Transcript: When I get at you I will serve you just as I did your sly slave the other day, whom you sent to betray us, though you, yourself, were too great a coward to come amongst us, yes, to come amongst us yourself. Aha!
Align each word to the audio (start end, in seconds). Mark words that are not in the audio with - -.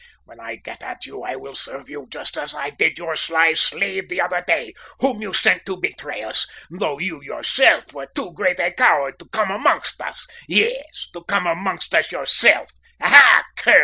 When 0.25 0.39
I 0.39 0.55
get 0.55 0.81
at 0.81 1.05
you 1.05 1.21
I 1.21 1.35
will 1.35 1.53
serve 1.53 1.87
you 1.87 2.07
just 2.09 2.35
as 2.35 2.55
I 2.55 2.71
did 2.71 2.97
your 2.97 3.15
sly 3.15 3.53
slave 3.53 4.09
the 4.09 4.19
other 4.21 4.43
day, 4.47 4.73
whom 4.99 5.21
you 5.21 5.31
sent 5.31 5.63
to 5.67 5.77
betray 5.77 6.23
us, 6.23 6.47
though 6.71 6.97
you, 6.97 7.21
yourself, 7.21 7.93
were 7.93 8.07
too 8.15 8.33
great 8.33 8.59
a 8.59 8.71
coward 8.71 9.19
to 9.19 9.29
come 9.29 9.51
amongst 9.51 10.01
us, 10.01 10.25
yes, 10.47 11.07
to 11.13 11.23
come 11.25 11.45
amongst 11.45 11.93
us 11.93 12.11
yourself. 12.11 12.69
Aha! 12.99 13.43